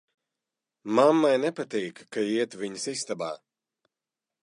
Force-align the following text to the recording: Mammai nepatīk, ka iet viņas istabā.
Mammai 0.99 1.35
nepatīk, 1.45 2.03
ka 2.17 2.25
iet 2.33 2.59
viņas 2.65 2.91
istabā. 2.97 3.33